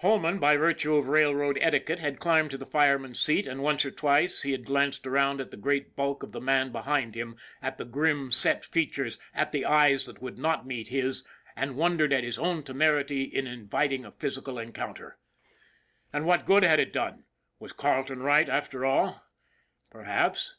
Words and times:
Holman, 0.00 0.40
by 0.40 0.56
virtue 0.56 0.96
of 0.96 1.06
railroad 1.06 1.58
etiquette, 1.60 2.00
had 2.00 2.18
climbed 2.18 2.50
to 2.50 2.58
the 2.58 2.66
fireman's 2.66 3.20
seat 3.20 3.46
and 3.46 3.62
once 3.62 3.84
or 3.86 3.92
twice 3.92 4.42
he 4.42 4.50
had 4.50 4.64
glanced 4.64 5.06
around 5.06 5.40
at 5.40 5.52
the 5.52 5.56
great 5.56 5.94
bulk 5.94 6.24
of 6.24 6.32
the 6.32 6.40
man 6.40 6.72
behind 6.72 7.14
him, 7.14 7.36
at 7.62 7.78
the 7.78 7.84
grim, 7.84 8.32
set 8.32 8.64
features, 8.64 9.16
at 9.32 9.52
the 9.52 9.64
eyes 9.64 10.06
that 10.06 10.20
would 10.20 10.38
not 10.38 10.66
meet 10.66 10.88
his, 10.88 11.22
and 11.54 11.76
wondered 11.76 12.12
at 12.12 12.24
his 12.24 12.36
own 12.36 12.64
temerity 12.64 13.22
in 13.22 13.46
inviting 13.46 14.04
a 14.04 14.10
physi 14.10 14.44
cal 14.44 14.58
encounter. 14.58 15.18
And 16.12 16.26
what 16.26 16.46
good 16.46 16.64
had 16.64 16.80
it 16.80 16.92
done? 16.92 17.26
Was 17.60 17.72
Carleton 17.72 18.18
right 18.24 18.48
after 18.48 18.84
all? 18.84 19.24
Perhaps. 19.92 20.52